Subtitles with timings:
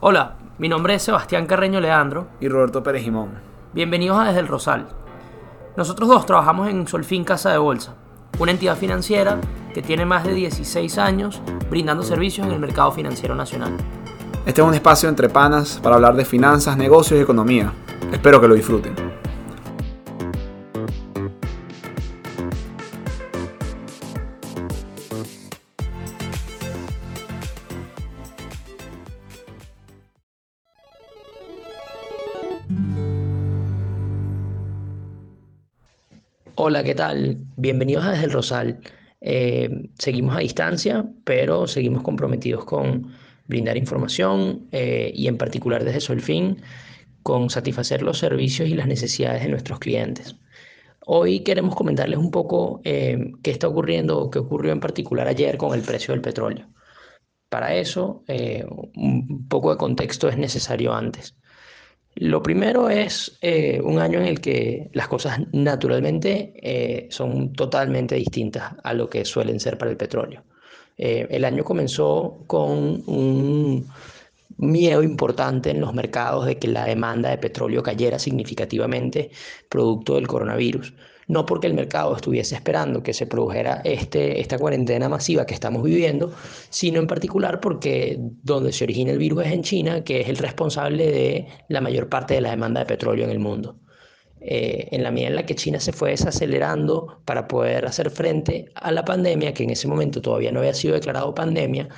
[0.00, 2.28] Hola, mi nombre es Sebastián Carreño Leandro.
[2.40, 3.30] Y Roberto Pérez Jimón.
[3.72, 4.86] Bienvenidos a Desde el Rosal.
[5.76, 7.96] Nosotros dos trabajamos en Solfín Casa de Bolsa,
[8.38, 9.40] una entidad financiera
[9.74, 13.72] que tiene más de 16 años brindando servicios en el mercado financiero nacional.
[14.46, 17.72] Este es un espacio entre panas para hablar de finanzas, negocios y economía.
[18.12, 19.07] Espero que lo disfruten.
[36.70, 37.38] Hola, ¿qué tal?
[37.56, 38.80] Bienvenidos a Desde el Rosal.
[39.22, 43.10] Eh, seguimos a distancia, pero seguimos comprometidos con
[43.46, 46.60] brindar información eh, y en particular desde Solfin
[47.22, 50.36] con satisfacer los servicios y las necesidades de nuestros clientes.
[51.06, 55.56] Hoy queremos comentarles un poco eh, qué está ocurriendo o qué ocurrió en particular ayer
[55.56, 56.66] con el precio del petróleo.
[57.48, 58.24] Para eso,
[58.94, 61.34] un poco de contexto es necesario antes.
[62.20, 68.16] Lo primero es eh, un año en el que las cosas naturalmente eh, son totalmente
[68.16, 70.42] distintas a lo que suelen ser para el petróleo.
[70.96, 73.88] Eh, el año comenzó con un
[74.56, 79.30] miedo importante en los mercados de que la demanda de petróleo cayera significativamente
[79.68, 80.92] producto del coronavirus
[81.28, 85.84] no porque el mercado estuviese esperando que se produjera este, esta cuarentena masiva que estamos
[85.84, 86.32] viviendo,
[86.70, 90.38] sino en particular porque donde se origina el virus es en China, que es el
[90.38, 93.78] responsable de la mayor parte de la demanda de petróleo en el mundo.
[94.40, 98.66] Eh, en la medida en la que China se fue desacelerando para poder hacer frente
[98.74, 101.88] a la pandemia, que en ese momento todavía no había sido declarado pandemia,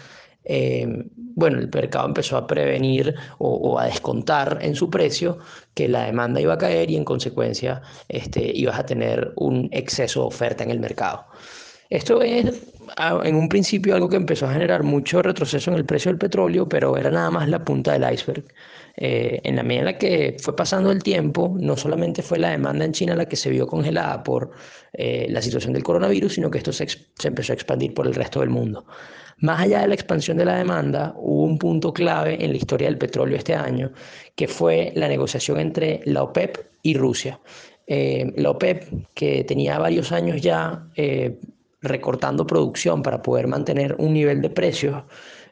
[0.44, 5.38] eh, bueno, el mercado empezó a prevenir o, a descontar en su precio
[5.74, 10.20] que la demanda iba a caer y en consecuencia este, ibas a tener un exceso
[10.20, 11.26] de oferta en el mercado.
[11.90, 12.72] Esto es
[13.24, 16.68] en un principio algo que empezó a generar mucho retroceso en el precio del petróleo,
[16.68, 18.44] pero era nada más la punta del iceberg.
[18.96, 22.50] Eh, en la medida en la que fue pasando el tiempo, no solamente fue la
[22.50, 24.52] demanda en China la que se vio congelada por
[24.92, 26.86] eh, la situación del coronavirus, sino que esto se,
[27.24, 28.86] empezó a expandir por el resto del mundo.
[29.38, 32.86] Más allá de la expansión de la demanda, hubo un punto clave en la historia
[32.86, 33.90] del petróleo este año,
[34.36, 37.40] que fue la negociación entre la OPEP y Rusia.
[37.86, 40.86] Eh, la OPEP, que tenía varios años ya
[41.82, 45.02] recortando producción para poder mantener un nivel de precios,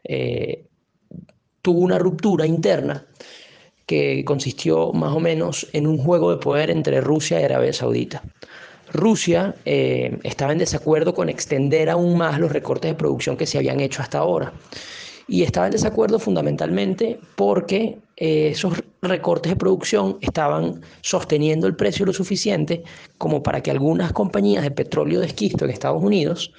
[0.03, 0.65] eh,
[1.61, 3.05] tuvo una ruptura interna
[3.85, 8.21] que consistió más o menos en un juego de poder entre Rusia y Arabia Saudita.
[8.93, 13.57] Rusia eh, estaba en desacuerdo con extender aún más los recortes de producción que se
[13.57, 14.53] habían hecho hasta ahora.
[15.27, 22.05] Y estaba en desacuerdo fundamentalmente porque eh, esos recortes de producción estaban sosteniendo el precio
[22.05, 22.83] lo suficiente
[23.17, 26.51] como para que algunas compañías de petróleo de esquisto en Estados Unidos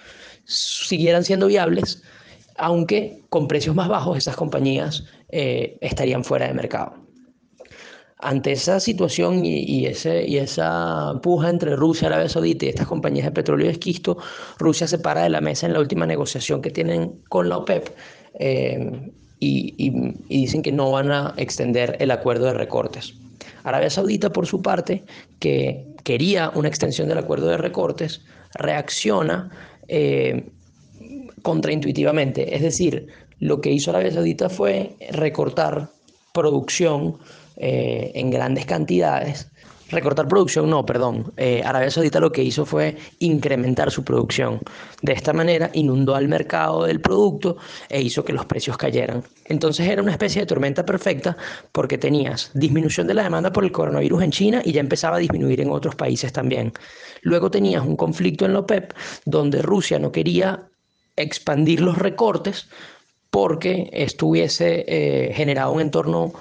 [0.44, 2.02] siguieran siendo viables,
[2.56, 6.94] aunque con precios más bajos esas compañías eh, estarían fuera de mercado.
[8.22, 13.66] Ante esa situación y, esa puja entre Rusia, Arabia Saudita y estas compañías de petróleo
[13.66, 14.18] y esquisto,
[14.58, 17.88] Rusia se para de la mesa en la última negociación que tienen con la OPEP
[18.38, 19.90] eh, y,
[20.28, 23.14] dicen que no van a extender el acuerdo de recortes.
[23.64, 25.02] Arabia Saudita, por su parte,
[25.38, 28.22] que quería una extensión del acuerdo de recortes,
[28.54, 29.50] reacciona
[29.88, 30.50] eh,
[31.42, 32.54] contraintuitivamente.
[32.54, 33.08] Es decir,
[33.38, 35.88] lo que hizo Arabia Saudita fue recortar
[36.32, 37.18] producción
[37.56, 39.48] eh, en grandes cantidades.
[39.90, 41.32] Recortar producción, no, perdón.
[41.36, 44.60] Eh, Arabia Saudita lo que hizo fue incrementar su producción.
[45.02, 47.56] De esta manera inundó al mercado del producto
[47.88, 49.24] e hizo que los precios cayeran.
[49.46, 51.36] Entonces era una especie de tormenta perfecta
[51.72, 55.20] porque tenías disminución de la demanda por el coronavirus en China y ya empezaba a
[55.20, 56.72] disminuir en otros países también.
[57.22, 58.92] Luego tenías un conflicto en la OPEP
[59.24, 60.68] donde Rusia no quería
[61.16, 62.68] expandir los recortes
[63.30, 66.32] porque estuviese eh, generado un entorno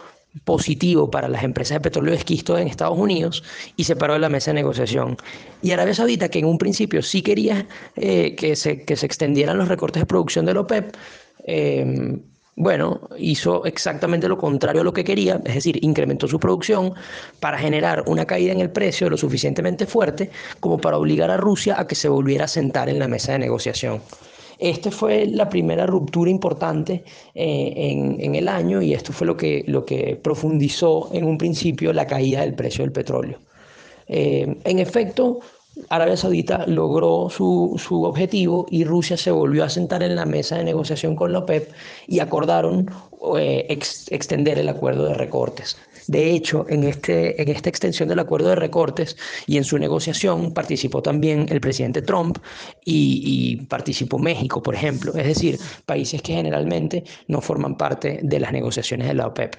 [0.44, 3.44] positivo para las empresas de petróleo esquisto en Estados Unidos
[3.76, 5.18] y se paró de la mesa de negociación.
[5.62, 9.58] Y Arabia Saudita, que en un principio sí quería eh, que, se, que se extendieran
[9.58, 10.96] los recortes de producción de la OPEP,
[11.46, 12.22] em,
[12.56, 16.94] bueno, hizo exactamente lo contrario a lo que quería, es decir, incrementó su producción
[17.40, 20.30] para generar una caída en el precio lo suficientemente fuerte
[20.60, 23.40] como para obligar a Rusia a que se volviera a sentar en la mesa de
[23.40, 24.02] negociación.
[24.60, 30.20] Esta fue la primera ruptura importante eh, en, el año y esto fue lo que,
[30.22, 33.40] profundizó en un principio la caída del precio del petróleo.
[34.08, 35.40] Eh, en efecto,
[35.88, 40.66] Arabia Saudita logró su, objetivo y Rusia se volvió a sentar en la mesa de
[40.66, 41.72] negociación con la OPEP
[42.08, 42.90] y acordaron
[43.38, 45.78] eh, extender el acuerdo de recortes.
[46.10, 49.16] De hecho, en, este, en esta extensión del acuerdo de recortes
[49.46, 52.40] y en su negociación participó también el presidente Trump
[52.84, 55.14] y, participó México, por ejemplo.
[55.14, 59.58] Es decir, países que generalmente no forman parte de las negociaciones de la OPEP.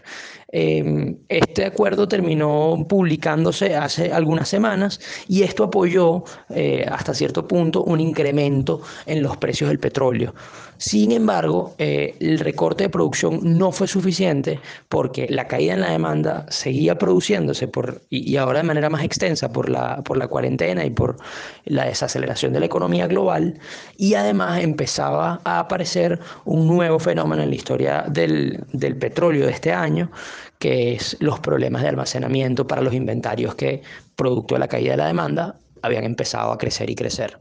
[0.53, 4.99] Em, este acuerdo terminó publicándose hace algunas semanas
[5.29, 10.35] y esto apoyó eh, hasta cierto punto un incremento en los precios del petróleo.
[10.81, 14.59] Sin embargo, eh, el recorte de producción no fue suficiente
[14.89, 19.53] porque la caída en la demanda seguía produciéndose por, y, ahora de manera más extensa
[19.53, 21.17] por la, por la cuarentena y por
[21.65, 23.59] la desaceleración de la economía global
[23.97, 29.53] y además empezaba a aparecer un nuevo fenómeno en la historia del, del petróleo de
[29.53, 30.11] este año
[30.59, 33.83] que es los problemas de almacenamiento para los inventarios que,
[34.15, 37.39] producto de la caída de la demanda, habían empezado a crecer y crecer.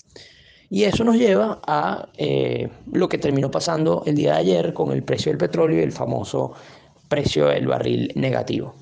[0.69, 4.92] Y eso nos lleva a eh, lo que terminó pasando el día de ayer con
[4.92, 6.54] el precio del petróleo y el famoso
[7.10, 8.75] precio del barril negativo.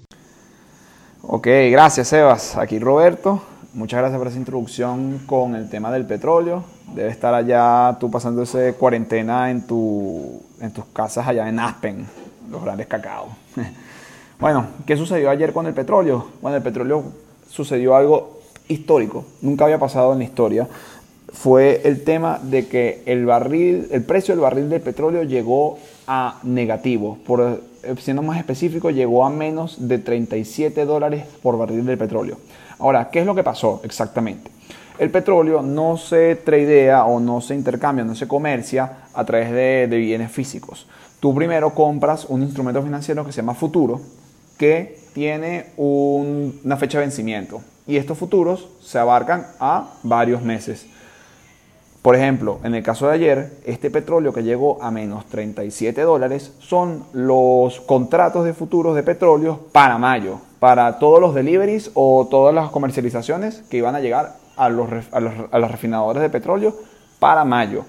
[1.30, 2.56] Ok, gracias Sebas.
[2.56, 3.42] Aquí Roberto.
[3.74, 6.64] Muchas gracias por esa introducción con el tema del petróleo.
[6.96, 12.08] Debe estar allá tú pasando esa cuarentena en, tu, en tus casas allá en Aspen,
[12.50, 13.28] los grandes cacao.
[14.40, 16.28] bueno, ¿qué sucedió ayer con el petróleo?
[16.42, 17.04] Bueno, el petróleo
[17.50, 18.40] sucedió algo
[18.70, 19.26] histórico.
[19.42, 20.66] Nunca había pasado en la historia
[21.34, 25.78] fue el tema de que el barril, el precio del barril de petróleo llegó
[26.08, 27.18] a negativo.
[27.26, 27.62] Por,
[28.00, 32.38] siendo más específico, llegó a menos de 37 dólares por barril de petróleo.
[32.80, 34.52] Ahora, ¿qué es lo que pasó exactamente?
[35.00, 39.98] El petróleo no se tradea o no se intercambia, no se comercia a través de,
[39.98, 40.88] bienes físicos.
[41.20, 44.02] Tú primero compras un instrumento financiero que se llama futuro,
[44.58, 47.62] que tiene una fecha de vencimiento.
[47.86, 50.88] Y estos futuros se abarcan a varios meses.
[52.08, 56.54] Por ejemplo, en el caso de ayer, este petróleo que llegó a menos 37 dólares
[56.58, 62.56] son los contratos de futuros de petróleo para mayo, para todos los deliveries o todas
[62.56, 66.74] las comercializaciones que iban a llegar a los, a refinadores de petróleo
[67.20, 67.84] para mayo.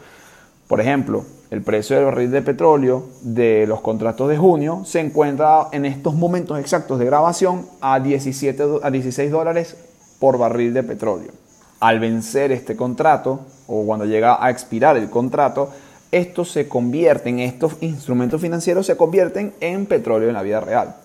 [0.66, 5.68] Por ejemplo, el precio del barril de petróleo de los contratos de junio se encuentra
[5.70, 9.76] en estos momentos exactos de grabación a, 17, a 16 dólares
[10.18, 11.30] por barril de petróleo
[11.80, 15.70] al vencer este contrato o cuando llega a expirar el contrato,
[16.10, 20.96] estos se convierten, estos instrumentos financieros se convierten en petróleo en la vida real.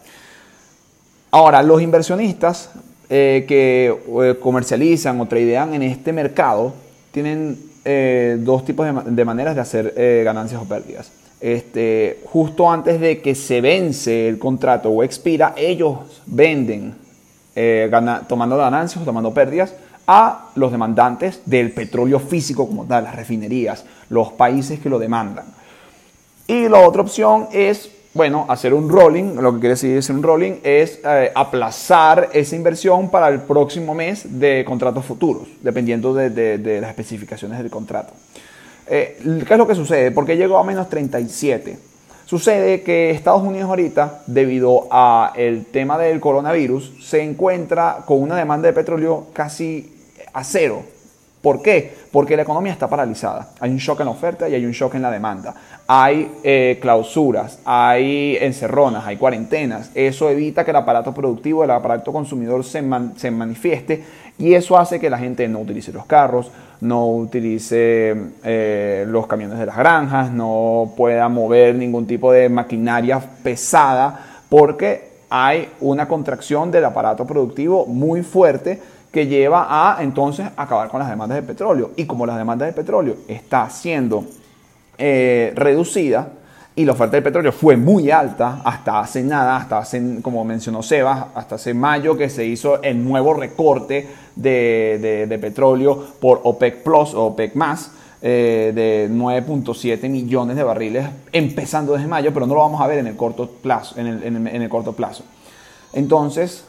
[1.31, 2.69] Ahora, los inversionistas
[3.09, 3.93] eh, que
[4.23, 6.73] eh, comercializan o tradean en este mercado
[7.11, 11.11] tienen eh, dos tipos de, maneras de hacer ganancias o pérdidas.
[11.41, 16.95] Este, justo antes de que se vence el contrato o expira, ellos venden
[18.29, 19.73] tomando ganancias o tomando pérdidas
[20.07, 25.45] a los demandantes del petróleo físico como tal, las refinerías, los países que lo demandan.
[26.47, 30.23] Y la otra opción es, bueno, hacer un rolling, lo que quiere decir hacer un
[30.23, 36.79] rolling es eh, aplazar esa inversión para el próximo mes de contratos futuros, dependiendo de,
[36.81, 38.13] las especificaciones del contrato.
[38.87, 40.11] Eh, ¿Qué es lo que sucede?
[40.11, 41.92] ¿Por qué llegó a menos 37?
[42.33, 48.67] Sucede que Estados Unidos ahorita, debido al tema del coronavirus, se encuentra con una demanda
[48.67, 49.93] de petróleo casi
[50.33, 50.81] a cero.
[51.43, 51.93] ¿Por qué?
[52.09, 53.49] Porque la economía está paralizada.
[53.59, 55.53] Hay un shock en la oferta y hay un shock en la demanda.
[55.85, 59.91] Hay eh, clausuras, hay encerronas, hay cuarentenas.
[59.93, 62.81] Eso evita que el aparato productivo, el aparato consumidor se,
[63.17, 64.05] se manifieste
[64.37, 66.49] y eso hace que la gente no utilice los carros,
[66.79, 68.15] no utilice
[68.45, 75.11] eh, los camiones de las granjas, no pueda mover ningún tipo de maquinaria pesada porque
[75.29, 78.79] hay una contracción del aparato productivo muy fuerte
[79.13, 81.91] que lleva a entonces acabar con las demandas de petróleo.
[81.95, 84.25] Y como las demandas de petróleo está siendo
[84.97, 86.29] eh, reducida
[86.75, 90.81] y la oferta de petróleo fue muy alta hasta hace nada, hasta hace, como mencionó
[90.81, 97.13] Sebas, hasta hace mayo que se hizo el nuevo recorte de, petróleo por OPEC Plus
[97.13, 97.91] o OPEC más.
[98.25, 102.99] Eh, de 9.7 millones de barriles empezando desde mayo, pero no lo vamos a ver
[102.99, 103.99] en el corto plazo.
[103.99, 105.25] En el, en el corto plazo.
[105.91, 106.63] Entonces,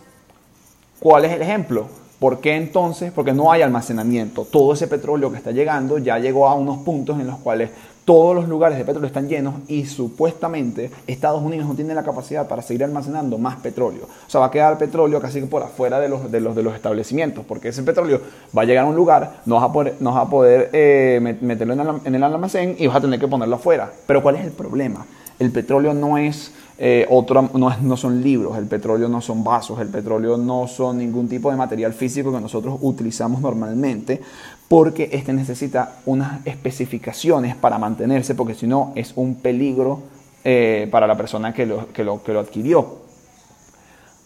[0.99, 1.87] ¿cuál es el ejemplo?
[2.19, 3.13] ¿Por qué entonces?
[3.13, 4.45] Porque no hay almacenamiento.
[4.45, 7.71] Todo ese petróleo que está llegando ya llegó a unos puntos en los cuales
[8.05, 12.47] todos los lugares de petróleo están llenos y supuestamente Estados Unidos no tiene la capacidad
[12.47, 14.05] para seguir almacenando más petróleo.
[14.05, 16.75] O sea, va a quedar petróleo casi por afuera de los, de los, de los
[16.75, 18.21] establecimientos, porque ese petróleo
[18.57, 22.01] va a llegar a un lugar, no vas a poder, no a poder eh, meterlo
[22.05, 23.91] en el almacén y vas a tener que ponerlo afuera.
[24.07, 25.07] Pero ¿cuál es el problema?
[25.39, 29.89] El petróleo no es eh, otro, no, son libros, el petróleo no son vasos, el
[29.89, 34.21] petróleo no son ningún tipo de material físico que nosotros utilizamos normalmente,
[34.69, 40.03] porque este necesita unas especificaciones para mantenerse, porque si no es un peligro
[40.43, 43.05] eh, para la persona que lo, que lo, que lo adquirió.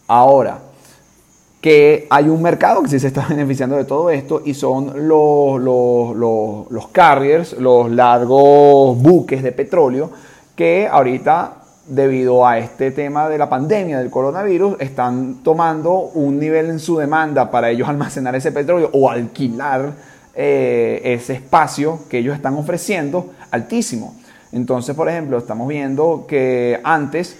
[0.07, 0.59] Ahora,
[1.61, 5.61] que hay un mercado que sí se está beneficiando de todo esto y son los,
[5.61, 10.09] los, los, carriers, los largos buques de petróleo
[10.59, 11.53] que ahorita
[11.87, 16.97] debido a este tema de la pandemia del coronavirus están tomando un nivel en su
[16.97, 19.93] demanda para ellos almacenar ese petróleo o alquilar
[20.35, 24.15] eh, ese espacio que ellos están ofreciendo altísimo.
[24.51, 27.37] Entonces, por ejemplo, estamos viendo que antes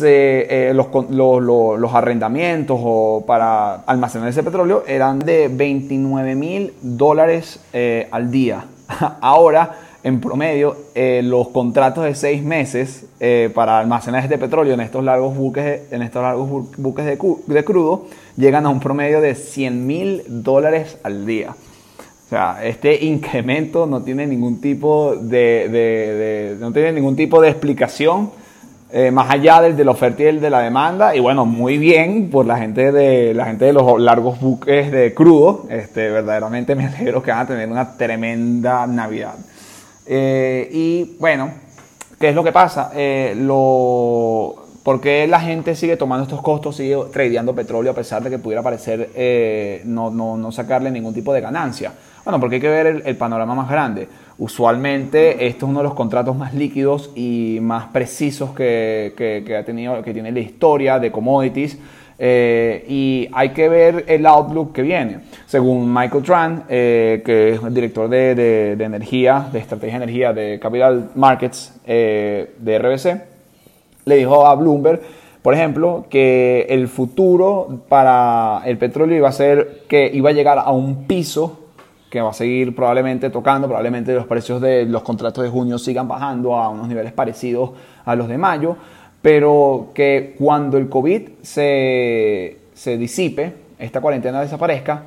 [0.00, 8.08] eh, los, los, arrendamientos o para almacenar ese petróleo eran de 29 mil dólares eh,
[8.10, 8.62] al día.
[9.22, 13.06] Ahora, en promedio, eh, los contratos de seis meses
[13.54, 18.64] para almacenar este petróleo en estos largos buques, en estos largos buques de, crudo llegan
[18.66, 21.50] a un promedio de 100 mil dólares al día.
[21.50, 28.30] O sea, este incremento no tiene ningún tipo de no tiene ningún tipo de explicación
[28.90, 31.14] eh, más allá del de la oferta y el de la demanda.
[31.14, 35.12] Y bueno, muy bien por la gente de, la gente de los largos buques de
[35.12, 35.66] crudo.
[35.68, 39.34] Este, verdaderamente me alegro que van a tener una tremenda Navidad.
[40.08, 41.52] Eh, y bueno,
[42.18, 42.90] ¿qué es lo que pasa?
[42.94, 48.22] Eh, lo, ¿Por qué la gente sigue tomando estos costos, sigue tradeando petróleo a pesar
[48.22, 51.92] de que pudiera parecer no, no, no, sacarle ningún tipo de ganancia?
[52.24, 54.06] Bueno, porque hay que ver el, panorama más grande.
[54.36, 60.02] Usualmente esto es uno de los contratos más líquidos y más precisos que, ha tenido,
[60.02, 61.78] que tiene la historia de commodities.
[62.20, 65.20] Eh, y hay que ver el outlook que viene.
[65.46, 70.58] Según Michael Tran, eh, que es el director de, energía, de estrategia de energía de
[70.58, 73.22] Capital Markets eh, de RBC,
[74.04, 75.00] le dijo a Bloomberg,
[75.42, 80.58] por ejemplo, que el futuro para el petróleo iba a ser que iba a llegar
[80.58, 81.68] a un piso
[82.10, 86.08] que va a seguir probablemente tocando, probablemente los precios de los contratos de junio sigan
[86.08, 87.70] bajando a unos niveles parecidos
[88.04, 88.76] a los de mayo,
[89.22, 95.04] pero que cuando el COVID se, se disipe, esta cuarentena desaparezca,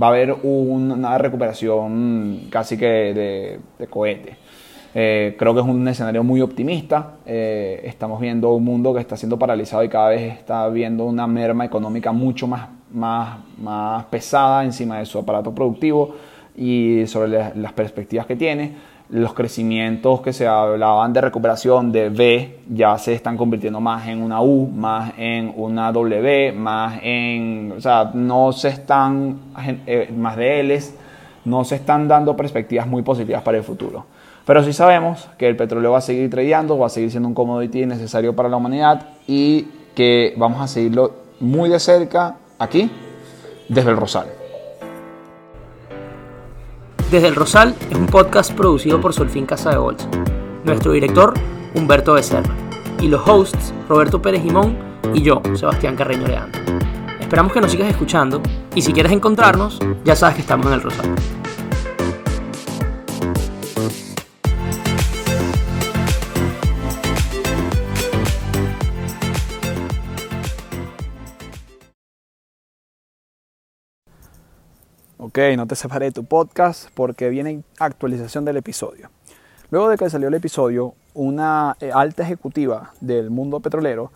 [0.00, 4.36] va a haber una recuperación casi que de, cohete.
[4.94, 7.16] Eh, creo que es un escenario muy optimista.
[7.26, 11.26] Eh, estamos viendo un mundo que está siendo paralizado y cada vez está viendo una
[11.26, 16.14] merma económica mucho más más, más pesada encima de su aparato productivo
[16.56, 18.95] y sobre las perspectivas que tiene.
[19.08, 24.20] Los crecimientos que se hablaban de recuperación de V ya se están convirtiendo más en
[24.20, 29.38] una U, más en una W, más en, o sea, no se están,
[29.86, 30.94] eh, más de L's,
[31.44, 34.06] no se están dando perspectivas muy positivas para el futuro.
[34.44, 37.34] Pero sí sabemos que el petróleo va a seguir tradeando, va a seguir siendo un
[37.34, 42.90] commodity necesario para la humanidad y que vamos a seguirlo muy de cerca aquí,
[43.68, 44.45] desde el Rosal.
[47.10, 50.08] Desde el Rosal es un podcast producido por Solfín Casa de Bolsa.
[50.64, 51.34] Nuestro director,
[51.74, 52.52] Humberto Becerra.
[53.00, 54.76] Y los hosts, Roberto Pérez Jimón
[55.14, 56.60] y yo, Sebastián Carreño Leandro.
[57.20, 58.42] Esperamos que nos sigas escuchando
[58.74, 61.14] y si quieres encontrarnos, ya sabes que estamos en el Rosal.
[75.36, 79.10] Ok, no te separé de tu podcast porque viene actualización del episodio.
[79.68, 84.12] Luego de que salió el episodio, una eh, alta ejecutiva del mundo petrolero,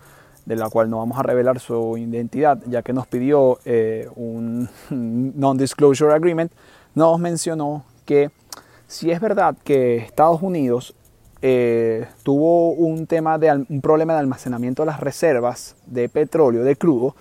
[0.47, 4.67] de la cual no vamos a revelar su identidad, ya que nos pidió eh, un
[4.91, 6.51] non-disclosure agreement,
[6.95, 8.31] nos mencionó que
[8.87, 10.95] si es verdad que Estados Unidos
[11.43, 16.77] eh, tuvo un, tema de, un problema de almacenamiento de las reservas de petróleo, de
[16.77, 17.15] crudo,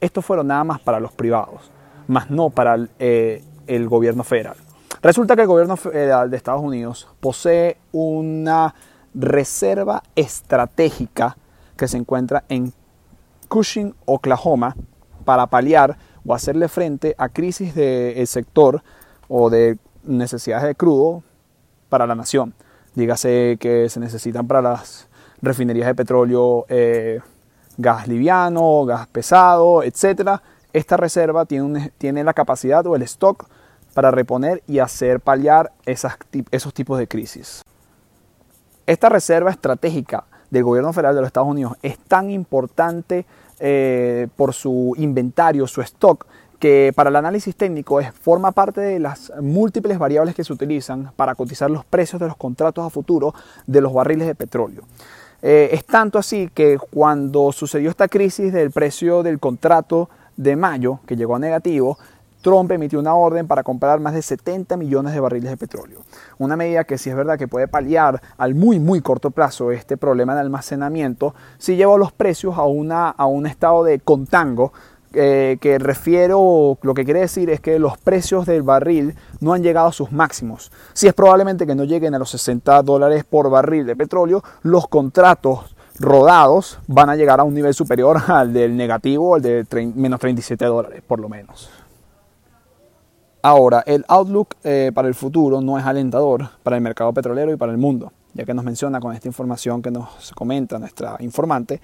[0.00, 1.70] esto fueron nada más para los privados
[2.06, 4.56] más no para eh, el, gobierno federal.
[5.02, 8.74] Resulta que el gobierno federal de Estados Unidos posee una
[9.14, 11.36] reserva estratégica
[11.76, 12.72] que se encuentra en
[13.48, 14.76] Cushing, Oklahoma,
[15.24, 15.96] para paliar
[16.26, 18.82] o hacerle frente a crisis del sector
[19.28, 21.22] o de necesidades de crudo
[21.88, 22.54] para la nación.
[22.94, 25.08] Dígase que se necesitan para las
[25.42, 27.20] refinerías de petróleo eh,
[27.76, 30.42] gas liviano, gas pesado, etcétera,
[30.74, 33.46] esta reserva tiene, la capacidad o el stock
[33.94, 37.62] para reponer y hacer paliar esos tipos de crisis.
[38.84, 43.24] Esta reserva estratégica del gobierno federal de los Estados Unidos es tan importante
[43.60, 46.26] eh, por su inventario, su stock,
[46.58, 51.12] que para el análisis técnico es, forma parte de las múltiples variables que se utilizan
[51.14, 53.32] para cotizar los precios de los contratos a futuro
[53.66, 54.82] de los barriles de petróleo.
[55.40, 61.00] Eh, es tanto así que cuando sucedió esta crisis del precio del contrato de mayo,
[61.06, 61.98] que llegó a negativo,
[62.44, 66.00] Trump emitió una orden para comprar más de 70 millones de barriles de petróleo.
[66.38, 69.96] Una medida que sí es verdad que puede paliar al muy muy corto plazo este
[69.96, 74.72] problema de almacenamiento, si lleva los precios a, una, a un estado de contango
[75.16, 79.62] eh, que refiero, lo que quiere decir es que los precios del barril no han
[79.62, 80.72] llegado a sus máximos.
[80.92, 84.88] Si es probablemente que no lleguen a los 60 dólares por barril de petróleo, los
[84.88, 90.20] contratos rodados van a llegar a un nivel superior al del negativo, al de menos
[90.20, 91.70] 37 dólares, por lo menos.
[93.42, 97.56] Ahora, el outlook eh, para el futuro no es alentador para el mercado petrolero y
[97.56, 101.82] para el mundo, ya que nos menciona con esta información que nos comenta nuestra informante,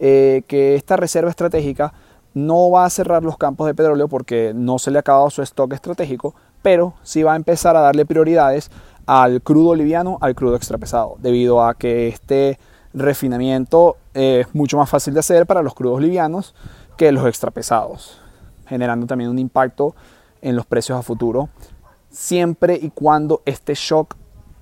[0.00, 1.92] eh, que esta reserva estratégica
[2.34, 5.42] no va a cerrar los campos de petróleo porque no se le ha acabado su
[5.42, 8.70] stock estratégico, pero sí va a empezar a darle prioridades
[9.06, 12.58] al crudo liviano, al crudo extrapesado, debido a que este
[12.96, 16.54] refinamiento es mucho más fácil de hacer para los crudos livianos
[16.96, 18.20] que los extrapesados,
[18.66, 19.94] generando también un impacto
[20.40, 21.48] en los precios a futuro,
[22.10, 24.16] siempre y cuando este shock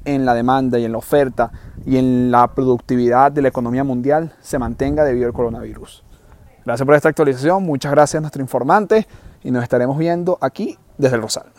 [0.05, 1.53] en la demanda y en la oferta
[1.87, 6.05] y en la productividad de la economía mundial se mantenga debido al coronavirus.
[6.65, 9.07] Gracias por esta actualización, muchas gracias a nuestro informante
[9.43, 11.55] y nos estaremos viendo aquí desde el Rosal.